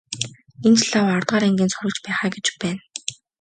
Энэ 0.67 0.77
ч 0.81 0.85
лав 0.91 1.05
аравдугаар 1.09 1.43
ангийн 1.47 1.71
сурагч 1.71 1.97
байх 2.01 2.19
аа 2.23 2.29
гэж 2.35 2.45
байна. 2.61 2.81